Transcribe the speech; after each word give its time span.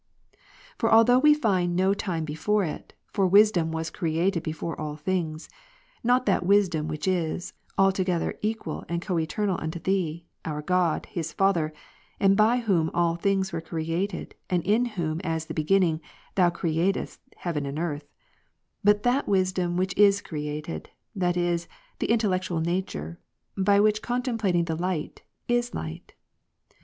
20. 0.31 0.41
For 0.79 0.91
although 0.91 1.19
we 1.19 1.35
find 1.35 1.75
no 1.75 1.93
time 1.93 2.25
before 2.25 2.63
it, 2.63 2.93
for 3.13 3.29
ivisdoni 3.29 3.65
Eccii.... 3.65 3.65
1 3.65 3.71
4 3.71 3.71
was 3.71 3.89
created 3.91 4.41
before 4.41 4.81
all 4.81 4.95
things; 4.95 5.47
not 6.03 6.25
that 6.25 6.43
Wisdom 6.43 6.87
which 6.87 7.07
is 7.07 7.53
'\' 7.61 7.67
altogether 7.77 8.33
equal 8.41 8.83
and 8.89 8.99
coeternal 8.99 9.59
unto 9.61 9.77
Thee, 9.77 10.25
our 10.43 10.63
God, 10.63 11.05
His 11.05 11.31
Fa' 11.31 11.53
ther, 11.53 11.71
and 12.19 12.35
by 12.35 12.61
Whom 12.61 12.89
all 12.95 13.15
things 13.15 13.53
were 13.53 13.61
created, 13.61 14.33
and 14.49 14.63
in 14.63 14.85
Whom, 14.85 15.21
as 15.23 15.45
the 15.45 15.53
Beginning, 15.53 16.01
Thou 16.33 16.49
createdst 16.49 17.19
heaven 17.37 17.67
and 17.67 17.77
earth; 17.77 18.07
but 18.83 19.03
that 19.03 19.27
wisdom 19.27 19.77
which 19.77 19.95
is 19.95 20.19
created, 20.23 20.89
that 21.15 21.37
is, 21.37 21.67
the 21.99 22.07
^ 22.07 22.09
intellectual 22.09 22.59
nature, 22.59 23.19
which 23.55 23.65
by 24.01 24.07
contemplating 24.07 24.65
the 24.65 24.75
light, 24.75 25.21
is 25.47 25.75
light. 25.75 26.13